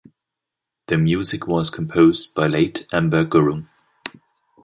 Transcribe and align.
The 0.87 0.97
music 0.97 1.45
was 1.45 1.69
composed 1.69 2.33
by 2.33 2.47
late 2.47 2.87
Amber 2.91 3.23
Gurung. 3.23 3.67